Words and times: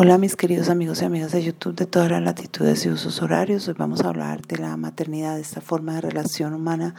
Hola 0.00 0.16
mis 0.16 0.36
queridos 0.36 0.68
amigos 0.68 1.02
y 1.02 1.06
amigas 1.06 1.32
de 1.32 1.42
YouTube 1.42 1.74
de 1.74 1.84
todas 1.84 2.08
las 2.08 2.22
latitudes 2.22 2.86
y 2.86 2.88
usos 2.88 3.20
horarios. 3.20 3.66
Hoy 3.66 3.74
vamos 3.76 4.00
a 4.02 4.10
hablar 4.10 4.42
de 4.42 4.56
la 4.56 4.76
maternidad, 4.76 5.34
de 5.34 5.40
esta 5.40 5.60
forma 5.60 5.94
de 5.94 6.02
relación 6.02 6.54
humana 6.54 6.94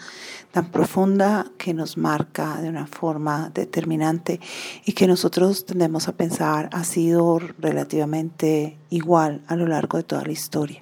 tan 0.52 0.70
profunda 0.70 1.46
que 1.58 1.74
nos 1.74 1.96
marca 1.96 2.62
de 2.62 2.68
una 2.68 2.88
forma 2.88 3.52
determinante 3.54 4.42
y 4.84 4.92
que 4.92 5.08
nosotros 5.08 5.66
tendemos 5.66 6.10
a 6.10 6.18
pensar 6.18 6.70
ha 6.74 6.84
sido 6.84 7.40
relativamente 7.58 8.78
igual 8.90 9.44
a 9.48 9.56
lo 9.56 9.66
largo 9.66 9.98
de 9.98 10.04
toda 10.04 10.26
la 10.26 10.34
historia. 10.34 10.82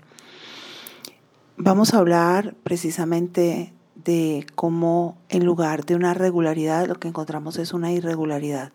Vamos 1.55 1.93
a 1.93 1.99
hablar 1.99 2.55
precisamente 2.63 3.75
de 3.93 4.43
cómo 4.55 5.19
en 5.29 5.45
lugar 5.45 5.85
de 5.85 5.93
una 5.93 6.15
regularidad 6.15 6.87
lo 6.87 6.95
que 6.95 7.09
encontramos 7.09 7.59
es 7.59 7.73
una 7.73 7.91
irregularidad 7.91 8.71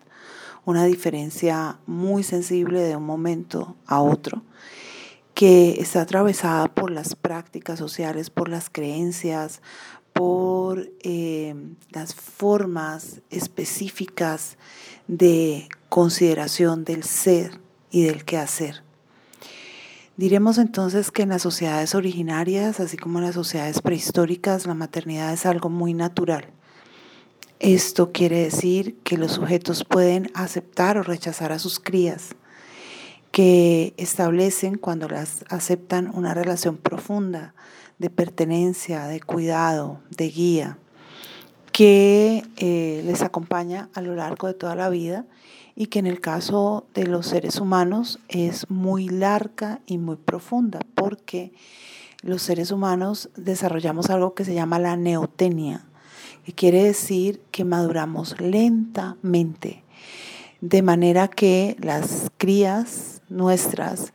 una 0.65 0.85
diferencia 0.85 1.79
muy 1.85 2.23
sensible 2.23 2.81
de 2.81 2.95
un 2.95 3.05
momento 3.05 3.75
a 3.85 4.01
otro, 4.01 4.43
que 5.33 5.81
está 5.81 6.01
atravesada 6.01 6.67
por 6.67 6.91
las 6.91 7.15
prácticas 7.15 7.79
sociales, 7.79 8.29
por 8.29 8.49
las 8.49 8.69
creencias, 8.69 9.61
por 10.13 10.91
eh, 11.01 11.55
las 11.89 12.13
formas 12.13 13.21
específicas 13.29 14.57
de 15.07 15.67
consideración 15.89 16.85
del 16.85 17.03
ser 17.03 17.59
y 17.89 18.03
del 18.03 18.23
quehacer. 18.23 18.83
Diremos 20.15 20.59
entonces 20.59 21.09
que 21.09 21.23
en 21.23 21.29
las 21.29 21.41
sociedades 21.41 21.95
originarias, 21.95 22.79
así 22.79 22.97
como 22.97 23.17
en 23.17 23.25
las 23.25 23.33
sociedades 23.33 23.81
prehistóricas, 23.81 24.67
la 24.67 24.75
maternidad 24.75 25.33
es 25.33 25.47
algo 25.47 25.69
muy 25.69 25.95
natural 25.95 26.53
esto 27.63 28.11
quiere 28.11 28.39
decir 28.39 28.97
que 29.05 29.17
los 29.17 29.31
sujetos 29.31 29.85
pueden 29.85 30.29
aceptar 30.33 30.97
o 30.97 31.03
rechazar 31.03 31.53
a 31.53 31.59
sus 31.59 31.79
crías, 31.79 32.35
que 33.31 33.93
establecen 33.95 34.77
cuando 34.77 35.07
las 35.07 35.45
aceptan 35.47 36.11
una 36.13 36.33
relación 36.33 36.75
profunda 36.75 37.55
de 37.99 38.09
pertenencia, 38.09 39.05
de 39.05 39.21
cuidado, 39.21 40.01
de 40.09 40.27
guía, 40.29 40.77
que 41.71 42.43
eh, 42.57 43.01
les 43.05 43.21
acompaña 43.21 43.87
a 43.93 44.01
lo 44.01 44.13
largo 44.13 44.47
de 44.47 44.55
toda 44.55 44.75
la 44.75 44.89
vida 44.89 45.25
y 45.73 45.87
que 45.87 45.99
en 45.99 46.05
el 46.05 46.19
caso 46.19 46.85
de 46.93 47.07
los 47.07 47.27
seres 47.27 47.61
humanos 47.61 48.19
es 48.27 48.69
muy 48.69 49.07
larga 49.07 49.79
y 49.85 49.97
muy 49.99 50.17
profunda 50.17 50.79
porque 50.95 51.53
los 52.23 52.41
seres 52.41 52.71
humanos 52.71 53.29
desarrollamos 53.37 54.09
algo 54.09 54.33
que 54.33 54.43
se 54.43 54.53
llama 54.53 54.79
la 54.79 54.97
neotenia 54.97 55.85
quiere 56.51 56.83
decir 56.83 57.41
que 57.51 57.63
maduramos 57.63 58.39
lentamente, 58.41 59.83
de 60.59 60.81
manera 60.81 61.29
que 61.29 61.77
las 61.79 62.29
crías 62.37 63.21
nuestras 63.29 64.11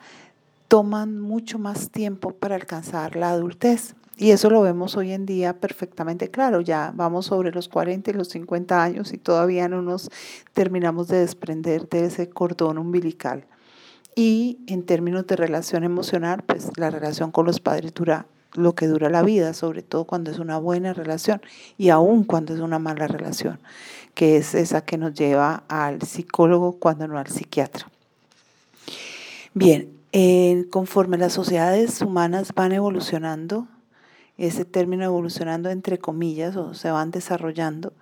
toman 0.69 1.19
mucho 1.19 1.59
más 1.59 1.91
tiempo 1.91 2.33
para 2.33 2.55
alcanzar 2.55 3.17
la 3.17 3.31
adultez. 3.31 3.95
Y 4.19 4.33
eso 4.33 4.51
lo 4.51 4.61
vemos 4.63 4.97
hoy 4.97 5.13
en 5.13 5.27
día 5.27 5.59
perfectamente 5.59 6.31
claro. 6.31 6.61
Ya 6.61 6.93
vamos 6.95 7.27
sobre 7.27 7.53
los 7.53 7.69
40 7.69 8.11
y 8.11 8.15
los 8.15 8.29
50 8.29 8.83
años 8.83 9.13
y 9.13 9.19
todavía 9.19 9.69
no 9.69 9.81
nos 9.81 10.11
terminamos 10.53 11.09
de 11.09 11.21
desprender 11.21 11.89
de 11.89 12.07
ese 12.07 12.29
cordón 12.29 12.79
umbilical. 12.79 13.47
Y 14.17 14.59
en 14.67 14.83
términos 14.83 15.27
de 15.29 15.37
relación 15.37 15.85
emocional, 15.85 16.43
pues 16.45 16.73
la 16.77 16.91
relación 16.91 17.31
con 17.31 17.47
los 17.47 17.61
padres 17.61 17.95
dura 17.95 18.27
lo 18.55 18.75
que 18.75 18.87
dura 18.87 19.11
la 19.11 19.23
vida, 19.23 19.53
sobre 19.55 19.83
todo 19.83 20.05
cuando 20.05 20.31
es 20.31 20.39
una 20.39 20.59
buena 20.59 20.93
relación 20.95 21.41
y 21.77 21.91
aún 21.91 22.25
cuando 22.25 22.55
es 22.55 22.61
una 22.61 22.79
mala 22.79 23.07
relación, 23.07 23.59
que 24.15 24.37
es 24.37 24.55
esa 24.55 24.81
que 24.81 24.99
nos 24.99 25.15
lleva 25.15 25.65
al 25.69 26.03
psicólogo 26.03 26.73
cuando 26.73 27.07
no 27.07 27.19
al 27.19 27.27
psiquiatra. 27.27 27.89
Bien, 29.55 29.93
conforme 30.71 31.19
las 31.19 31.33
sociedades 31.33 32.01
humanas 32.01 32.55
van 32.55 32.73
evolucionando, 32.73 33.69
ese 34.39 34.65
término 34.65 35.05
evolucionando 35.05 35.69
entre 35.69 35.99
comillas 35.99 36.57
o 36.57 36.73
se 36.75 36.91
van 36.91 37.11
desarrollando, 37.11 37.93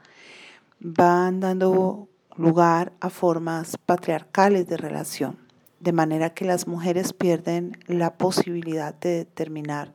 van 0.80 1.40
dando 1.40 2.08
lugar 2.36 2.92
a 3.00 3.08
formas 3.08 3.78
patriarcales 3.86 4.68
de 4.68 4.76
relación, 4.76 5.38
de 5.80 5.92
manera 5.92 6.34
que 6.34 6.44
las 6.44 6.66
mujeres 6.66 7.14
pierden 7.14 7.78
la 7.86 8.14
posibilidad 8.14 8.94
de 8.94 9.10
determinar 9.10 9.92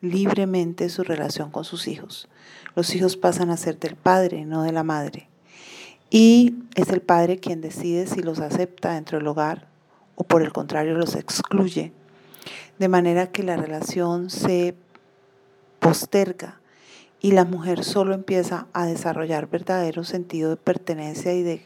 libremente 0.00 0.88
su 0.88 1.02
relación 1.02 1.50
con 1.50 1.64
sus 1.64 1.88
hijos. 1.88 2.28
Los 2.74 2.94
hijos 2.94 3.16
pasan 3.16 3.50
a 3.50 3.56
ser 3.56 3.78
del 3.78 3.96
padre, 3.96 4.44
no 4.44 4.62
de 4.62 4.72
la 4.72 4.84
madre. 4.84 5.28
Y 6.10 6.54
es 6.74 6.88
el 6.90 7.02
padre 7.02 7.38
quien 7.38 7.60
decide 7.60 8.06
si 8.06 8.22
los 8.22 8.40
acepta 8.40 8.94
dentro 8.94 9.18
del 9.18 9.26
hogar 9.26 9.66
o 10.14 10.24
por 10.24 10.42
el 10.42 10.52
contrario 10.52 10.94
los 10.94 11.16
excluye. 11.16 11.92
De 12.78 12.88
manera 12.88 13.30
que 13.30 13.42
la 13.42 13.56
relación 13.56 14.30
se 14.30 14.74
posterga 15.80 16.60
y 17.20 17.32
la 17.32 17.44
mujer 17.44 17.84
solo 17.84 18.14
empieza 18.14 18.68
a 18.72 18.86
desarrollar 18.86 19.48
verdadero 19.48 20.04
sentido 20.04 20.50
de 20.50 20.56
pertenencia 20.56 21.34
y 21.34 21.42
de, 21.42 21.60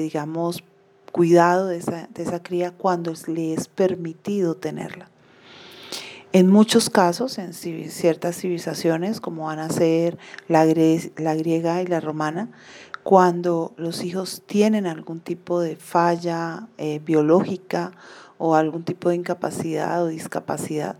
digamos, 0.00 0.64
cuidado 1.12 1.66
de 1.66 1.78
esa, 1.78 2.08
de 2.12 2.22
esa 2.22 2.42
cría 2.42 2.72
cuando 2.72 3.12
le 3.26 3.54
es 3.54 3.68
permitido 3.68 4.56
tenerla. 4.56 5.10
En 6.32 6.48
muchos 6.50 6.90
casos, 6.90 7.38
en 7.38 7.54
ciertas 7.54 8.36
civilizaciones, 8.36 9.20
como 9.20 9.46
van 9.46 9.58
a 9.58 9.70
ser 9.70 10.18
la, 10.48 10.64
griega 10.66 11.82
y 11.82 11.86
la 11.86 12.00
romana, 12.00 12.50
cuando 13.02 13.72
los 13.76 14.02
hijos 14.02 14.42
tienen 14.44 14.86
algún 14.86 15.20
tipo 15.20 15.60
de 15.60 15.76
falla 15.76 16.66
eh, 16.76 17.00
biológica 17.04 17.92
o 18.38 18.54
algún 18.54 18.82
tipo 18.82 19.08
de 19.08 19.16
incapacidad 19.16 20.02
o 20.02 20.08
discapacidad, 20.08 20.96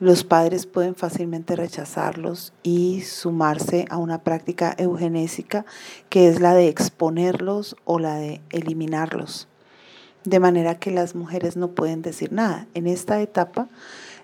los 0.00 0.24
padres 0.24 0.66
pueden 0.66 0.96
fácilmente 0.96 1.54
rechazarlos 1.54 2.52
y 2.64 3.02
sumarse 3.02 3.84
a 3.88 3.98
una 3.98 4.24
práctica 4.24 4.74
eugenésica 4.76 5.64
que 6.08 6.28
es 6.28 6.40
la 6.40 6.54
de 6.54 6.68
exponerlos 6.68 7.76
o 7.84 8.00
la 8.00 8.16
de 8.16 8.40
eliminarlos. 8.50 9.46
De 10.24 10.40
manera 10.40 10.78
que 10.78 10.90
las 10.90 11.14
mujeres 11.14 11.56
no 11.56 11.68
pueden 11.68 12.02
decir 12.02 12.32
nada. 12.32 12.66
En 12.74 12.86
esta 12.86 13.20
etapa, 13.20 13.68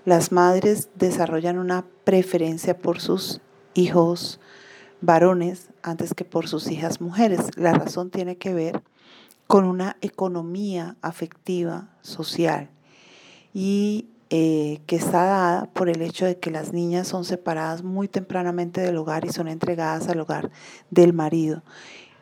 las 0.05 0.33
madres 0.33 0.89
desarrollan 0.95 1.59
una 1.59 1.85
preferencia 2.05 2.77
por 2.77 3.01
sus 3.01 3.41
hijos 3.75 4.41
varones 5.01 5.69
antes 5.83 6.15
que 6.15 6.25
por 6.25 6.49
sus 6.49 6.71
hijas 6.71 7.01
mujeres. 7.01 7.41
La 7.57 7.73
razón 7.73 8.11
tiene 8.11 8.37
que 8.37 8.55
ver 8.55 8.83
con 9.47 9.65
una 9.65 9.97
economía 10.01 10.97
afectiva, 11.01 11.89
social, 12.03 12.69
y 13.55 14.07
eh, 14.31 14.83
que 14.87 14.97
está 14.97 15.25
dada 15.25 15.65
por 15.73 15.89
el 15.89 16.03
hecho 16.03 16.27
de 16.27 16.39
que 16.39 16.51
las 16.51 16.75
niñas 16.75 17.09
son 17.09 17.25
separadas 17.25 17.83
muy 17.83 18.09
tempranamente 18.09 18.83
del 18.83 18.99
hogar 18.99 19.25
y 19.25 19.31
son 19.31 19.49
entregadas 19.49 20.07
al 20.09 20.21
hogar 20.21 20.51
del 20.91 21.15
marido, 21.15 21.63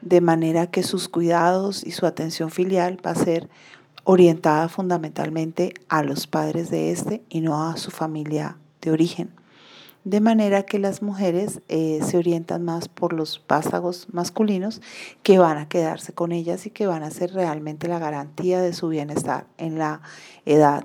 de 0.03 0.21
manera 0.21 0.69
que 0.69 0.85
sus 0.85 1.09
cuidados 1.09 1.85
y 1.85 1.91
su 1.91 2.07
atención 2.07 2.53
filial 2.53 3.05
va 3.05 3.11
a 3.11 3.17
ser 3.17 3.49
orientada 4.09 4.69
fundamentalmente 4.69 5.75
a 5.89 6.05
los 6.05 6.29
padres 6.29 6.71
de 6.71 6.93
este 6.93 7.25
y 7.29 7.41
no 7.41 7.69
a 7.69 7.77
su 7.77 7.91
familia 7.91 8.57
de 8.81 8.93
origen. 8.93 9.31
De 10.05 10.21
manera 10.21 10.63
que 10.63 10.79
las 10.79 11.03
mujeres 11.03 11.61
eh, 11.67 11.99
se 12.05 12.17
orientan 12.17 12.65
más 12.65 12.87
por 12.89 13.13
los 13.13 13.43
vástagos 13.49 14.07
masculinos 14.13 14.81
que 15.25 15.41
van 15.41 15.59
a 15.59 15.69
quedarse 15.69 16.13
con 16.13 16.31
ellas 16.31 16.67
y 16.67 16.71
que 16.71 16.87
van 16.87 17.03
a 17.03 17.11
ser 17.11 17.35
realmente 17.35 17.89
la 17.89 17.99
garantía 17.99 18.63
de 18.63 18.73
su 18.73 18.89
bienestar 18.89 19.49
en 19.59 19.77
la 19.77 20.03
edad 20.45 20.85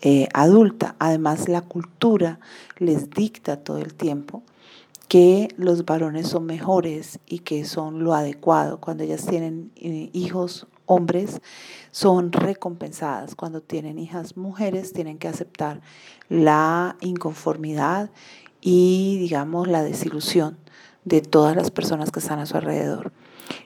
eh, 0.00 0.28
adulta. 0.32 0.94
Además, 1.00 1.48
la 1.48 1.62
cultura 1.62 2.38
les 2.78 3.10
dicta 3.10 3.56
todo 3.56 3.78
el 3.78 3.94
tiempo 3.94 4.44
que 5.08 5.48
los 5.56 5.84
varones 5.84 6.28
son 6.28 6.46
mejores 6.46 7.18
y 7.26 7.40
que 7.40 7.64
son 7.64 8.04
lo 8.04 8.14
adecuado. 8.14 8.78
Cuando 8.78 9.02
ellas 9.02 9.26
tienen 9.26 9.72
eh, 9.74 10.10
hijos 10.12 10.68
hombres 10.86 11.40
son 11.90 12.32
recompensadas. 12.32 13.34
Cuando 13.34 13.60
tienen 13.60 13.98
hijas 13.98 14.36
mujeres 14.36 14.92
tienen 14.92 15.18
que 15.18 15.28
aceptar 15.28 15.80
la 16.28 16.96
inconformidad 17.00 18.10
y, 18.60 19.18
digamos, 19.18 19.68
la 19.68 19.82
desilusión 19.82 20.58
de 21.04 21.20
todas 21.20 21.56
las 21.56 21.70
personas 21.70 22.10
que 22.10 22.20
están 22.20 22.38
a 22.38 22.46
su 22.46 22.56
alrededor. 22.56 23.12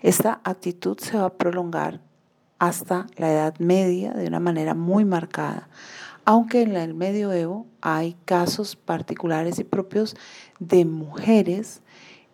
Esta 0.02 0.40
actitud 0.44 0.98
se 0.98 1.18
va 1.18 1.26
a 1.26 1.34
prolongar 1.34 2.00
hasta 2.58 3.06
la 3.16 3.30
Edad 3.30 3.58
Media 3.58 4.12
de 4.12 4.26
una 4.26 4.40
manera 4.40 4.74
muy 4.74 5.04
marcada, 5.04 5.68
aunque 6.24 6.62
en 6.62 6.76
el 6.76 6.94
medioevo 6.94 7.66
hay 7.82 8.16
casos 8.24 8.74
particulares 8.74 9.58
y 9.58 9.64
propios 9.64 10.16
de 10.58 10.84
mujeres 10.84 11.82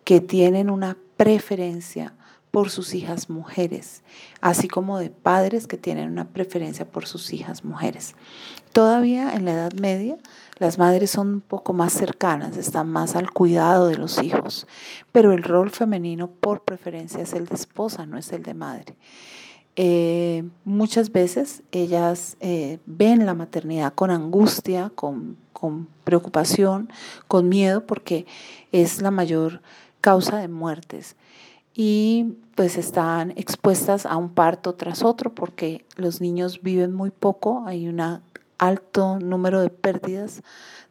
que 0.03 0.21
tienen 0.21 0.69
una 0.69 0.97
preferencia 1.17 2.13
por 2.53 2.69
sus 2.69 2.93
hijas 2.93 3.31
mujeres, 3.31 4.03
así 4.39 4.67
como 4.67 4.99
de 4.99 5.09
padres 5.09 5.65
que 5.65 5.75
tienen 5.75 6.11
una 6.11 6.27
preferencia 6.27 6.85
por 6.85 7.07
sus 7.07 7.33
hijas 7.33 7.65
mujeres. 7.65 8.13
Todavía 8.73 9.33
en 9.33 9.45
la 9.45 9.53
Edad 9.53 9.73
Media 9.73 10.17
las 10.59 10.77
madres 10.77 11.09
son 11.09 11.29
un 11.29 11.41
poco 11.41 11.73
más 11.73 11.93
cercanas, 11.93 12.55
están 12.55 12.91
más 12.91 13.15
al 13.15 13.31
cuidado 13.31 13.87
de 13.87 13.97
los 13.97 14.21
hijos, 14.21 14.67
pero 15.11 15.33
el 15.33 15.41
rol 15.41 15.71
femenino 15.71 16.29
por 16.29 16.61
preferencia 16.61 17.23
es 17.23 17.33
el 17.33 17.47
de 17.47 17.55
esposa, 17.55 18.05
no 18.05 18.19
es 18.19 18.31
el 18.31 18.43
de 18.43 18.53
madre. 18.53 18.97
Eh, 19.75 20.43
muchas 20.63 21.11
veces 21.11 21.63
ellas 21.71 22.37
eh, 22.39 22.77
ven 22.85 23.25
la 23.25 23.33
maternidad 23.33 23.95
con 23.95 24.11
angustia, 24.11 24.91
con, 24.93 25.37
con 25.53 25.87
preocupación, 26.03 26.93
con 27.27 27.49
miedo, 27.49 27.87
porque 27.87 28.27
es 28.71 29.01
la 29.01 29.09
mayor 29.09 29.63
causa 30.01 30.37
de 30.37 30.49
muertes 30.49 31.15
y 31.73 32.35
pues 32.55 32.77
están 32.77 33.31
expuestas 33.31 34.05
a 34.05 34.17
un 34.17 34.29
parto 34.29 34.75
tras 34.75 35.03
otro 35.03 35.33
porque 35.33 35.85
los 35.95 36.21
niños 36.21 36.61
viven 36.61 36.93
muy 36.93 37.09
poco, 37.09 37.63
hay 37.65 37.87
un 37.87 38.01
alto 38.57 39.19
número 39.19 39.61
de 39.61 39.69
pérdidas 39.69 40.43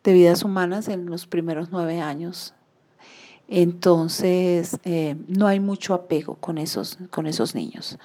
de 0.03 0.13
vidas 0.13 0.43
humanas 0.43 0.89
en 0.89 1.07
los 1.07 1.27
primeros 1.27 1.69
nueve 1.71 2.01
años. 2.01 2.55
Entonces, 3.49 4.79
eh, 4.85 5.17
no 5.29 5.47
hay 5.47 5.61
mucho 5.61 5.95
apego 5.95 6.37
con 6.37 6.59
esos, 6.59 6.99
con 7.11 7.27
esos 7.27 7.55
niños. 7.55 7.99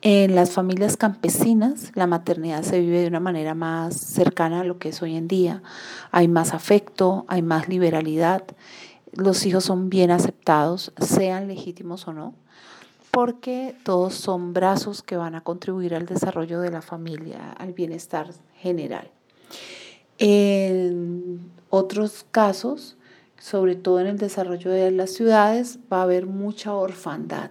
En 0.00 0.36
las 0.36 0.52
familias 0.52 0.96
campesinas, 0.96 1.90
la 1.94 2.06
maternidad 2.06 2.62
se 2.62 2.78
vive 2.78 3.00
de 3.00 3.08
una 3.08 3.18
manera 3.18 3.54
más 3.54 3.96
cercana 3.96 4.60
a 4.60 4.64
lo 4.64 4.78
que 4.78 4.90
es 4.90 5.02
hoy 5.02 5.16
en 5.16 5.26
día. 5.26 5.62
Hay 6.12 6.28
más 6.28 6.54
afecto, 6.54 7.24
hay 7.26 7.42
más 7.42 7.68
liberalidad. 7.68 8.44
Los 9.12 9.46
hijos 9.46 9.64
son 9.64 9.90
bien 9.90 10.10
aceptados, 10.10 10.92
sean 11.00 11.48
legítimos 11.48 12.06
o 12.08 12.12
no, 12.12 12.34
porque 13.10 13.74
todos 13.84 14.14
son 14.14 14.52
brazos 14.52 15.02
que 15.02 15.16
van 15.16 15.34
a 15.34 15.42
contribuir 15.42 15.94
al 15.94 16.06
desarrollo 16.06 16.60
de 16.60 16.70
la 16.70 16.82
familia, 16.82 17.52
al 17.52 17.72
bienestar 17.72 18.30
general. 18.56 19.10
En 20.18 21.50
otros 21.70 22.26
casos, 22.30 22.96
sobre 23.38 23.76
todo 23.76 24.00
en 24.00 24.08
el 24.08 24.18
desarrollo 24.18 24.70
de 24.70 24.90
las 24.90 25.10
ciudades, 25.10 25.78
va 25.92 26.00
a 26.00 26.02
haber 26.02 26.26
mucha 26.26 26.74
orfandad 26.74 27.50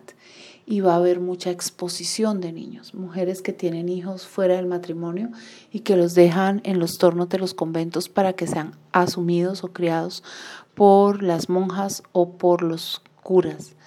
y 0.69 0.81
va 0.81 0.93
a 0.93 0.97
haber 0.97 1.21
mucha 1.21 1.49
exposición 1.49 2.41
de 2.41 2.51
niños, 2.51 2.93
mujeres 2.93 3.41
que 3.41 3.53
tienen 3.53 3.87
hijos 3.87 4.27
fuera 4.27 4.57
del 4.57 4.65
matrimonio 4.65 5.29
y 5.71 5.79
que 5.79 5.95
los 5.95 6.13
dejan 6.13 6.59
en 6.65 6.77
los 6.77 6.97
tornos 6.97 7.29
de 7.29 7.39
los 7.39 7.53
conventos 7.53 8.09
para 8.09 8.33
que 8.33 8.47
sean 8.47 8.75
asumidos 8.91 9.63
o 9.63 9.69
criados 9.69 10.25
por 10.75 11.23
las 11.23 11.47
monjas 11.47 12.03
o 12.11 12.31
por 12.37 12.63
los 12.63 13.01
curas. 13.23 13.77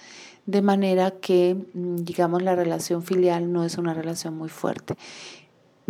De 0.47 0.63
manera 0.63 1.11
que, 1.11 1.55
mm, 1.55 1.97
digamos, 1.97 2.41
la 2.41 2.55
relación 2.55 3.03
filial 3.03 3.53
no 3.53 3.63
es 3.63 3.77
una 3.77 3.93
relación 3.93 4.35
muy 4.35 4.49
fuerte. 4.49 4.95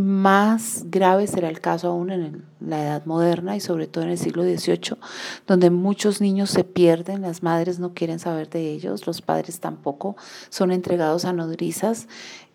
Más 0.01 0.85
grave 0.89 1.27
será 1.27 1.47
el 1.47 1.61
caso 1.61 1.89
aún 1.89 2.09
en 2.09 2.43
la 2.59 2.81
edad 2.81 3.05
moderna 3.05 3.55
y 3.55 3.59
sobre 3.59 3.85
todo 3.85 4.03
en 4.03 4.09
el 4.09 4.17
siglo 4.17 4.41
XVIII, 4.43 4.97
donde 5.45 5.69
muchos 5.69 6.21
niños 6.21 6.49
se 6.49 6.63
pierden, 6.63 7.21
las 7.21 7.43
madres 7.43 7.77
no 7.77 7.93
quieren 7.93 8.17
saber 8.17 8.49
de 8.49 8.71
ellos, 8.71 9.05
los 9.05 9.21
padres 9.21 9.59
tampoco 9.59 10.15
son 10.49 10.71
entregados 10.71 11.25
a 11.25 11.33
nodrizas. 11.33 12.07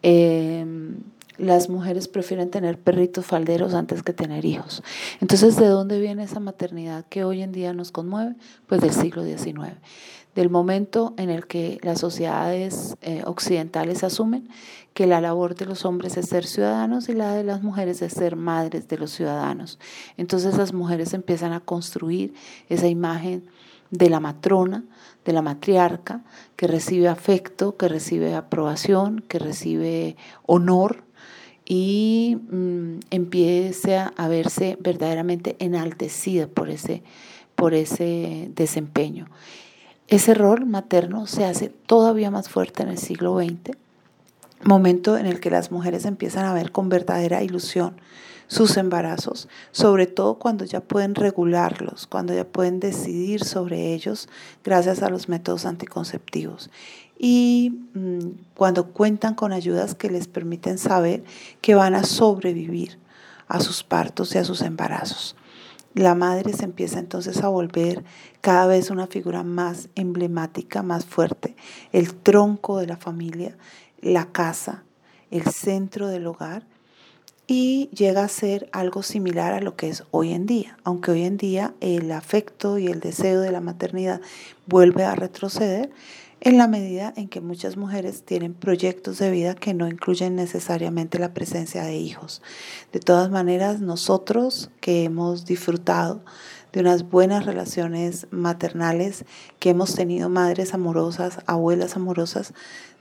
Em, 0.03 0.97
las 1.39 1.69
mujeres 1.69 2.09
prefieren 2.09 2.51
tener 2.51 2.79
perritos 2.79 3.27
falderos 3.27 3.75
antes 3.75 4.03
que 4.03 4.13
tener 4.13 4.45
hijos. 4.45 4.83
Entonces, 5.21 5.57
¿de 5.57 5.67
dónde 5.67 6.01
viene 6.01 6.25
esa 6.25 6.41
maternidad 6.41 7.05
que 7.09 7.25
hoy 7.25 7.43
en 7.43 7.53
día 7.53 7.73
nos 7.73 7.91
conmueve? 7.91 8.35
Pues 8.67 8.81
del 8.81 8.93
siglo 8.93 9.25
XIX 9.25 9.77
del 10.37 10.51
momento 10.51 11.15
en 11.17 11.31
el 11.31 11.47
que 11.47 11.81
las 11.83 11.99
sociedades 11.99 12.97
eh, 13.01 13.23
occidentales 13.25 14.05
asumen 14.05 14.49
que 14.93 15.07
la 15.07 15.23
labor 15.23 15.55
de 15.55 15.65
los 15.65 15.87
hombres 15.87 16.19
es 16.19 16.29
ser 16.29 16.45
ciudadanos 16.47 17.09
y 17.09 17.15
la 17.15 17.35
de 17.35 17.43
las 17.43 17.63
mujeres 17.63 18.03
es 18.03 18.13
ser 18.13 18.37
madres 18.37 18.87
de 18.87 18.99
los 18.99 19.11
ciudadanos. 19.11 19.79
Entonces 20.19 20.59
las 20.59 20.75
mujeres 20.75 21.15
empiezan 21.15 21.55
a 21.55 21.61
construir 21.61 22.35
esa 22.69 22.87
imagen 22.87 23.47
de 23.91 24.11
la 24.11 24.21
matrona, 24.21 24.85
de 25.25 25.33
la 25.33 25.41
matriarca, 25.41 26.23
que 26.55 26.67
recibe 26.67 27.09
afecto, 27.09 27.79
que 27.79 27.89
recibe 27.89 28.35
aprobación, 28.35 29.25
que 29.27 29.39
recibe 29.39 30.17
honor 30.45 31.06
y 31.67 32.39
mm, 32.51 33.01
empieza 33.11 34.13
a 34.17 34.29
verse 34.29 34.79
verdaderamente 34.81 35.57
enaltecida 35.59 36.47
por 36.47 36.71
ese, 36.71 37.03
por 37.57 37.75
ese 37.75 38.51
desempeño. 38.55 39.27
Ese 40.09 40.35
rol 40.35 40.67
materno 40.67 41.27
se 41.27 41.45
hace 41.45 41.69
todavía 41.69 42.31
más 42.31 42.49
fuerte 42.49 42.85
en 42.85 42.91
el 42.91 42.99
siglo 42.99 43.39
XX, 43.39 43.77
momento 44.63 45.17
en 45.17 45.27
el 45.27 45.41
que 45.41 45.51
las 45.51 45.71
mujeres 45.71 46.05
empiezan 46.05 46.45
a 46.45 46.55
ver 46.55 46.73
con 46.73 46.89
verdadera 46.89 47.43
ilusión 47.43 47.97
sus 48.49 48.77
embarazos, 48.77 49.49
sobre 49.73 50.07
todo 50.07 50.39
cuando 50.39 50.65
ya 50.65 50.81
pueden 50.81 51.15
regularlos, 51.15 52.07
cuando 52.07 52.33
ya 52.33 52.47
pueden 52.47 52.79
decidir 52.79 53.43
sobre 53.43 53.93
ellos 53.93 54.29
gracias 54.63 55.03
a 55.03 55.11
los 55.11 55.29
métodos 55.29 55.67
anticonceptivos 55.67 56.71
y 57.19 57.73
mm, 57.95 58.19
cuando 58.55 58.93
cuentan 58.93 59.35
con 59.35 59.53
ayudas 59.53 59.95
que 59.95 60.11
les 60.11 60.29
permiten 60.29 60.79
saber 60.79 61.25
que 61.61 61.75
van 61.75 61.95
a 61.95 62.05
sobrevivir 62.05 62.99
a 63.49 63.61
sus 63.61 63.83
partos 63.83 64.35
y 64.35 64.39
a 64.39 64.45
sus 64.45 64.63
embarazos. 64.63 65.37
La 65.95 66.15
madre 66.15 66.53
se 66.53 66.65
empieza 66.65 66.99
entonces 66.99 67.43
a 67.43 67.49
volver 67.49 68.05
cada 68.43 68.67
vez 68.67 68.91
una 68.91 69.07
figura 69.07 69.43
más 69.45 69.89
emblemática, 69.95 70.83
más 70.83 71.07
fuerte, 71.07 71.57
el 71.93 72.15
tronco 72.15 72.79
de 72.79 72.87
la 72.87 72.99
familia, 72.99 73.57
la 74.01 74.33
casa, 74.33 74.85
el 75.31 75.45
centro 75.45 76.09
del 76.09 76.27
hogar 76.27 76.65
y 77.47 77.89
llega 77.95 78.25
a 78.25 78.29
ser 78.29 78.69
algo 78.73 79.03
similar 79.03 79.53
a 79.53 79.61
lo 79.61 79.77
que 79.77 79.89
es 79.89 80.05
hoy 80.11 80.33
en 80.33 80.47
día, 80.47 80.79
aunque 80.85 81.13
hoy 81.13 81.23
en 81.23 81.37
día 81.37 81.75
el 81.81 82.11
afecto 82.11 82.79
y 82.79 82.89
el 82.89 83.01
deseo 83.01 83.41
de 83.41 83.53
la 83.53 83.61
maternidad 83.61 84.21
vuelve 84.67 85.05
a 85.05 85.15
retroceder, 85.15 85.91
en 86.41 86.59
la 86.59 86.69
medida 86.69 87.15
en 87.17 87.29
que 87.29 87.41
muchas 87.41 87.77
mujeres 87.77 88.23
tienen 88.23 88.53
proyectos 88.53 89.19
de 89.19 89.31
vida 89.31 89.55
que 89.55 89.75
no 89.75 89.89
incluyen 89.89 90.37
necesariamente 90.37 91.19
la 91.19 91.33
presencia 91.33 91.83
de 91.83 91.97
hijos. 91.97 92.43
De 92.93 93.01
todas 93.01 93.31
maneras, 93.31 93.81
nosotros 93.81 94.71
que 94.81 95.05
hemos 95.05 95.47
disfrutado 95.47 96.23
de 96.73 96.81
unas 96.81 97.09
buenas 97.09 97.47
relaciones 97.47 98.27
maternales, 98.31 99.25
que 99.59 99.71
hemos 99.71 99.95
tenido 99.95 100.29
madres 100.29 100.75
amorosas, 100.75 101.39
abuelas 101.47 101.97
amorosas, 101.97 102.53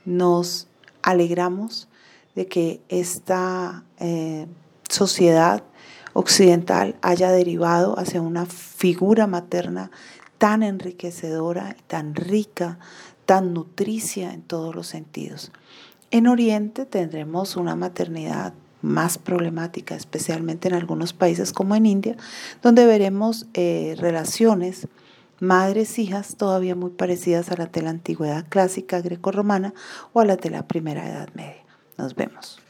nos 0.06 0.66
alegramos 1.06 1.88
de 2.34 2.46
que 2.48 2.80
esta 2.88 3.84
eh, 3.98 4.46
sociedad 4.90 5.62
occidental 6.12 6.96
haya 7.00 7.30
derivado 7.30 7.98
hacia 7.98 8.20
una 8.20 8.44
figura 8.44 9.26
materna 9.26 9.90
tan 10.36 10.62
enriquecedora 10.62 11.76
tan 11.86 12.14
rica 12.14 12.78
tan 13.24 13.54
nutricia 13.54 14.32
en 14.32 14.42
todos 14.42 14.74
los 14.74 14.86
sentidos. 14.88 15.52
En 16.10 16.26
Oriente 16.26 16.86
tendremos 16.86 17.56
una 17.56 17.74
maternidad 17.76 18.52
más 18.82 19.18
problemática, 19.18 19.94
especialmente 19.94 20.68
en 20.68 20.74
algunos 20.74 21.12
países 21.12 21.52
como 21.52 21.74
en 21.74 21.86
India, 21.86 22.16
donde 22.62 22.86
veremos 22.86 23.46
eh, 23.54 23.94
relaciones 23.98 24.88
madres-hijas 25.40 26.36
todavía 26.36 26.74
muy 26.74 26.90
parecidas 26.90 27.50
a 27.50 27.56
la 27.56 27.66
de 27.66 27.82
la 27.82 27.90
antigüedad 27.90 28.46
clásica 28.48 29.00
greco-romana 29.00 29.74
o 30.12 30.20
a 30.20 30.24
la 30.24 30.36
de 30.36 30.50
la 30.50 30.66
primera 30.66 31.08
edad 31.08 31.28
media. 31.34 31.64
Nos 31.98 32.14
vemos. 32.14 32.65